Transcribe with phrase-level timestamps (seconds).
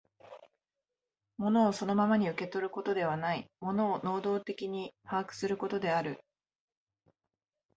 [1.37, 6.19] 物をそのままに受け取ることではない、物を能働的に把握することである。